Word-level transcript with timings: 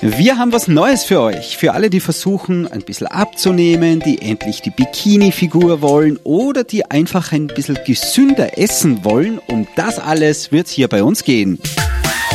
Wir 0.00 0.38
haben 0.38 0.52
was 0.52 0.68
Neues 0.68 1.04
für 1.04 1.20
euch. 1.20 1.56
Für 1.56 1.74
alle, 1.74 1.90
die 1.90 1.98
versuchen, 1.98 2.66
ein 2.70 2.82
bisschen 2.82 3.08
abzunehmen, 3.08 3.98
die 3.98 4.22
endlich 4.22 4.62
die 4.62 4.70
Bikini-Figur 4.70 5.82
wollen 5.82 6.18
oder 6.22 6.62
die 6.62 6.88
einfach 6.88 7.32
ein 7.32 7.48
bisschen 7.48 7.78
gesünder 7.84 8.56
essen 8.56 9.04
wollen. 9.04 9.40
Um 9.48 9.66
das 9.74 9.98
alles 9.98 10.52
wird 10.52 10.68
es 10.68 10.72
hier 10.72 10.86
bei 10.86 11.02
uns 11.02 11.24
gehen. 11.24 11.58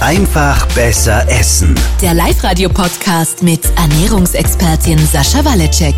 Einfach 0.00 0.66
besser 0.74 1.26
essen. 1.30 1.74
Der 2.02 2.12
Live-Radio-Podcast 2.12 3.42
mit 3.42 3.62
Ernährungsexpertin 3.76 4.98
Sascha 4.98 5.42
Waleczek. 5.42 5.94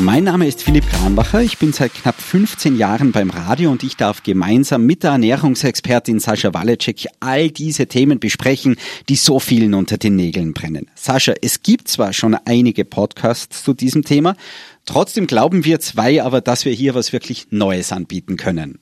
Mein 0.00 0.24
Name 0.24 0.46
ist 0.46 0.62
Philipp 0.62 0.88
Kranbacher. 0.88 1.42
Ich 1.42 1.58
bin 1.58 1.74
seit 1.74 1.92
knapp 1.92 2.18
15 2.18 2.78
Jahren 2.78 3.12
beim 3.12 3.28
Radio 3.28 3.70
und 3.70 3.82
ich 3.82 3.98
darf 3.98 4.22
gemeinsam 4.22 4.86
mit 4.86 5.02
der 5.02 5.10
Ernährungsexpertin 5.10 6.20
Sascha 6.20 6.54
Waleczek 6.54 7.06
all 7.20 7.50
diese 7.50 7.86
Themen 7.86 8.18
besprechen, 8.18 8.76
die 9.10 9.16
so 9.16 9.38
vielen 9.38 9.74
unter 9.74 9.98
den 9.98 10.16
Nägeln 10.16 10.54
brennen. 10.54 10.86
Sascha, 10.94 11.34
es 11.42 11.62
gibt 11.62 11.88
zwar 11.88 12.14
schon 12.14 12.34
einige 12.46 12.86
Podcasts 12.86 13.62
zu 13.62 13.74
diesem 13.74 14.02
Thema, 14.02 14.36
trotzdem 14.86 15.26
glauben 15.26 15.66
wir 15.66 15.80
zwei 15.80 16.22
aber, 16.22 16.40
dass 16.40 16.64
wir 16.64 16.72
hier 16.72 16.94
was 16.94 17.12
wirklich 17.12 17.48
Neues 17.50 17.92
anbieten 17.92 18.38
können. 18.38 18.78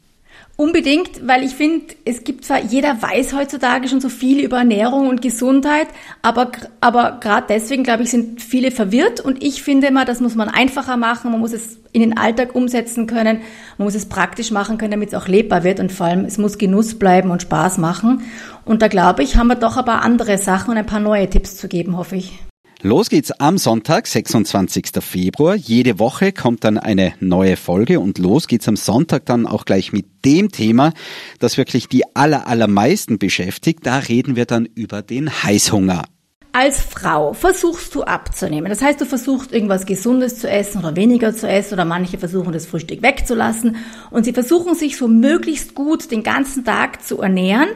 Unbedingt, 0.61 1.25
weil 1.25 1.45
ich 1.45 1.55
finde, 1.55 1.95
es 2.05 2.25
gibt 2.25 2.45
zwar, 2.45 2.61
jeder 2.61 3.01
weiß 3.01 3.33
heutzutage 3.33 3.87
schon 3.87 4.01
so 4.01 4.09
viel 4.09 4.41
über 4.41 4.59
Ernährung 4.59 5.09
und 5.09 5.23
Gesundheit, 5.23 5.87
aber, 6.21 6.51
aber 6.81 7.19
gerade 7.21 7.47
deswegen, 7.49 7.85
glaube 7.85 8.03
ich, 8.03 8.11
sind 8.11 8.43
viele 8.43 8.73
verwirrt 8.73 9.21
und 9.21 9.41
ich 9.41 9.63
finde 9.63 9.87
immer, 9.87 10.05
das 10.05 10.21
muss 10.21 10.35
man 10.35 10.49
einfacher 10.49 10.97
machen, 10.97 11.31
man 11.31 11.39
muss 11.39 11.53
es 11.53 11.79
in 11.93 12.01
den 12.01 12.19
Alltag 12.19 12.57
umsetzen 12.57 13.07
können, 13.07 13.43
man 13.77 13.85
muss 13.85 13.95
es 13.95 14.07
praktisch 14.07 14.51
machen 14.51 14.79
können, 14.79 14.91
damit 14.91 15.11
es 15.11 15.15
auch 15.15 15.29
lebbar 15.29 15.63
wird 15.63 15.79
und 15.79 15.93
vor 15.93 16.07
allem, 16.07 16.25
es 16.25 16.39
muss 16.39 16.59
Genuss 16.59 16.99
bleiben 16.99 17.31
und 17.31 17.43
Spaß 17.43 17.79
machen. 17.79 18.23
Und 18.65 18.83
da 18.83 18.89
glaube 18.89 19.23
ich, 19.23 19.37
haben 19.37 19.47
wir 19.47 19.55
doch 19.55 19.77
ein 19.77 19.85
paar 19.85 20.03
andere 20.03 20.39
Sachen 20.39 20.73
und 20.73 20.77
ein 20.77 20.87
paar 20.87 20.99
neue 20.99 21.31
Tipps 21.31 21.57
zu 21.57 21.69
geben, 21.69 21.97
hoffe 21.97 22.17
ich. 22.17 22.33
Los 22.81 23.11
geht's 23.11 23.33
am 23.33 23.59
Sonntag, 23.59 24.07
26. 24.07 24.91
Februar. 25.01 25.57
Jede 25.57 25.99
Woche 25.99 26.31
kommt 26.31 26.63
dann 26.63 26.79
eine 26.79 27.13
neue 27.19 27.57
Folge 27.57 27.99
und 27.99 28.19
los 28.19 28.47
geht's 28.47 28.69
am 28.69 28.77
Sonntag 28.77 29.27
dann 29.27 29.49
auch 29.49 29.65
gleich 29.65 29.93
mit 29.93 30.07
dem 30.25 30.53
Thema, 30.53 30.93
das 31.41 31.57
wirklich 31.57 31.89
die 31.89 32.05
aller, 32.15 32.47
allermeisten 32.47 33.19
beschäftigt. 33.19 33.81
Da 33.83 33.99
reden 33.99 34.37
wir 34.37 34.45
dann 34.47 34.65
über 34.65 35.03
den 35.03 35.29
Heißhunger. 35.43 36.05
Als 36.53 36.81
Frau 36.81 37.33
versuchst 37.33 37.97
du 37.97 38.05
abzunehmen. 38.05 38.69
Das 38.69 38.81
heißt, 38.81 39.01
du 39.01 39.07
versuchst 39.07 39.53
irgendwas 39.53 39.85
Gesundes 39.85 40.39
zu 40.39 40.49
essen 40.49 40.79
oder 40.79 40.95
weniger 40.95 41.35
zu 41.35 41.49
essen 41.49 41.75
oder 41.75 41.85
manche 41.85 42.17
versuchen 42.17 42.53
das 42.53 42.67
Frühstück 42.67 43.03
wegzulassen 43.03 43.75
und 44.13 44.23
sie 44.23 44.33
versuchen 44.33 44.77
sich 44.77 44.97
so 44.97 45.09
möglichst 45.09 45.75
gut 45.75 46.13
den 46.13 46.23
ganzen 46.23 46.65
Tag 46.65 47.05
zu 47.05 47.21
ernähren 47.23 47.71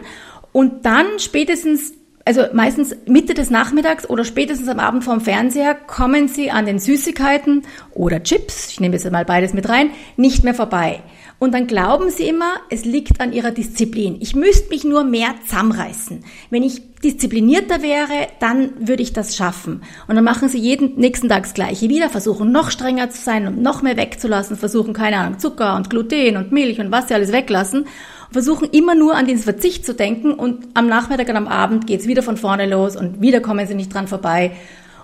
und 0.53 0.87
dann 0.87 1.19
spätestens 1.19 1.93
also 2.25 2.43
meistens 2.53 2.95
Mitte 3.07 3.35
des 3.35 3.51
Nachmittags 3.51 4.09
oder 4.09 4.25
spätestens 4.25 4.69
am 4.69 4.79
Abend 4.79 5.05
vorm 5.05 5.21
Fernseher 5.21 5.75
kommen 5.75 6.29
sie 6.29 6.51
an 6.51 6.67
den 6.67 6.79
Süßigkeiten 6.79 7.63
oder 7.93 8.23
Chips, 8.23 8.71
ich 8.71 8.81
nehme 8.81 8.95
jetzt 8.95 9.11
mal 9.11 9.25
beides 9.25 9.55
mit 9.55 9.69
rein, 9.69 9.91
nicht 10.17 10.45
mehr 10.45 10.55
vorbei. 10.55 11.03
Und 11.43 11.55
dann 11.55 11.67
glauben 11.67 12.11
sie 12.11 12.29
immer, 12.29 12.53
es 12.71 12.85
liegt 12.85 13.21
an 13.21 13.33
ihrer 13.33 13.51
Disziplin. 13.51 14.19
Ich 14.21 14.37
müsste 14.37 14.69
mich 14.69 14.85
nur 14.85 15.03
mehr 15.03 15.35
zusammenreißen. 15.45 16.23
Wenn 16.51 16.63
ich 16.63 16.83
disziplinierter 17.03 17.83
wäre, 17.83 18.29
dann 18.39 18.71
würde 18.79 19.03
ich 19.03 19.13
das 19.13 19.35
schaffen. 19.35 19.83
Und 20.07 20.15
dann 20.15 20.23
machen 20.23 20.49
sie 20.49 20.59
jeden 20.59 20.95
nächsten 21.01 21.29
Tag 21.29 21.43
das 21.43 21.55
Gleiche 21.55 21.89
wieder, 21.89 22.11
versuchen 22.11 22.53
noch 22.53 22.71
strenger 22.71 23.11
zu 23.11 23.21
sein 23.21 23.49
und 23.49 23.61
noch 23.61 23.83
mehr 23.83 23.97
wegzulassen, 23.97 24.57
versuchen 24.57 24.93
keine 24.93 25.17
Ahnung, 25.17 25.41
Zucker 25.41 25.75
und 25.75 25.91
Gluten 25.91 26.37
und 26.37 26.53
Milch 26.53 26.79
und 26.79 26.93
was 26.93 27.09
sie 27.09 27.15
alles 27.15 27.33
weglassen 27.33 27.87
versuchen 28.33 28.69
immer 28.71 28.95
nur 28.95 29.15
an 29.15 29.27
diesen 29.27 29.43
Verzicht 29.43 29.85
zu 29.85 29.95
denken 29.95 30.33
und 30.33 30.69
am 30.75 30.87
Nachmittag 30.89 31.29
und 31.29 31.37
am 31.37 31.49
Abend 31.49 31.87
geht's 31.87 32.07
wieder 32.07 32.23
von 32.23 32.37
vorne 32.37 32.67
los 32.67 32.97
und 32.97 33.21
wieder 33.21 33.41
kommen 33.41 33.67
sie 33.67 33.75
nicht 33.75 33.93
dran 33.93 34.09
vorbei. 34.09 34.53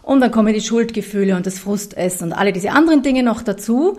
Und 0.03 0.21
dann 0.21 0.31
kommen 0.31 0.55
die 0.55 0.61
Schuldgefühle 0.61 1.37
und 1.37 1.47
das 1.47 1.59
Frustessen 1.59 2.29
und 2.29 2.33
alle 2.33 2.53
diese 2.53 2.71
anderen 2.71 3.03
Dinge 3.03 3.23
noch 3.23 3.43
dazu. 3.43 3.99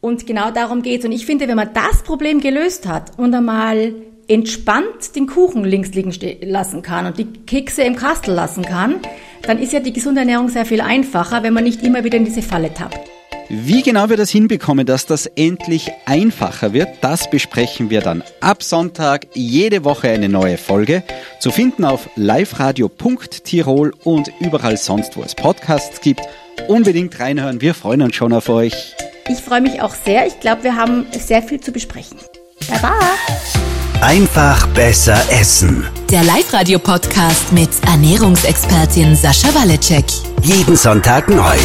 Und 0.00 0.26
genau 0.26 0.50
darum 0.50 0.82
geht's. 0.82 1.04
Und 1.04 1.12
ich 1.12 1.26
finde, 1.26 1.48
wenn 1.48 1.56
man 1.56 1.70
das 1.72 2.02
Problem 2.02 2.40
gelöst 2.40 2.86
hat 2.86 3.18
und 3.18 3.34
einmal 3.34 3.94
entspannt 4.28 5.16
den 5.16 5.26
Kuchen 5.26 5.64
links 5.64 5.94
liegen 5.94 6.12
lassen 6.42 6.82
kann 6.82 7.06
und 7.06 7.18
die 7.18 7.32
Kekse 7.46 7.82
im 7.82 7.96
Kastel 7.96 8.34
lassen 8.34 8.62
kann, 8.62 8.96
dann 9.42 9.58
ist 9.58 9.72
ja 9.72 9.80
die 9.80 9.92
gesunde 9.92 10.20
Ernährung 10.20 10.50
sehr 10.50 10.66
viel 10.66 10.82
einfacher, 10.82 11.42
wenn 11.42 11.54
man 11.54 11.64
nicht 11.64 11.82
immer 11.82 12.04
wieder 12.04 12.18
in 12.18 12.26
diese 12.26 12.42
Falle 12.42 12.72
tappt. 12.74 13.17
Wie 13.50 13.82
genau 13.82 14.10
wir 14.10 14.18
das 14.18 14.28
hinbekommen, 14.28 14.84
dass 14.84 15.06
das 15.06 15.24
endlich 15.24 15.90
einfacher 16.04 16.74
wird, 16.74 16.88
das 17.00 17.30
besprechen 17.30 17.88
wir 17.88 18.02
dann 18.02 18.22
ab 18.40 18.62
Sonntag 18.62 19.26
jede 19.32 19.84
Woche 19.84 20.10
eine 20.10 20.28
neue 20.28 20.58
Folge. 20.58 21.02
Zu 21.40 21.50
finden 21.50 21.86
auf 21.86 22.10
liveradio.tirol 22.16 23.94
und 24.04 24.30
überall 24.40 24.76
sonst, 24.76 25.16
wo 25.16 25.22
es 25.22 25.34
Podcasts 25.34 26.02
gibt. 26.02 26.20
Unbedingt 26.66 27.18
reinhören, 27.18 27.62
wir 27.62 27.72
freuen 27.72 28.02
uns 28.02 28.16
schon 28.16 28.34
auf 28.34 28.50
euch. 28.50 28.94
Ich 29.30 29.38
freue 29.38 29.62
mich 29.62 29.80
auch 29.80 29.94
sehr. 29.94 30.26
Ich 30.26 30.40
glaube, 30.40 30.64
wir 30.64 30.76
haben 30.76 31.06
sehr 31.18 31.42
viel 31.42 31.60
zu 31.60 31.72
besprechen. 31.72 32.18
Baba! 32.68 32.98
Einfach 34.02 34.66
besser 34.68 35.18
essen. 35.30 35.86
Der 36.10 36.22
Live-Radio-Podcast 36.22 37.52
mit 37.52 37.70
Ernährungsexpertin 37.86 39.16
Sascha 39.16 39.48
Waleczek. 39.54 40.04
Jeden 40.42 40.76
Sonntag 40.76 41.28
neu. 41.28 41.56